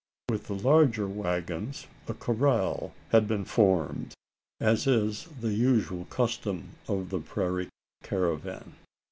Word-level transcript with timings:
With 0.29 0.45
the 0.47 0.55
larger 0.55 1.07
waggons, 1.07 1.85
a 2.07 2.15
"corral" 2.15 2.91
had 3.11 3.27
been 3.27 3.45
formed 3.45 4.15
as 4.59 4.87
is 4.87 5.25
the 5.39 5.53
usual 5.53 6.05
custom 6.05 6.69
of 6.87 7.11
the 7.11 7.19
prairie 7.19 7.69
caravan. 8.01 8.73